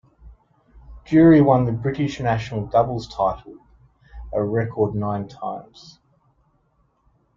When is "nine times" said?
4.95-5.99